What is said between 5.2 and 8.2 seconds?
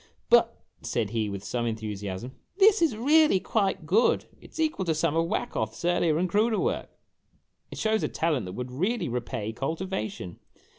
Wacoth's earlier and cruder work! It shows a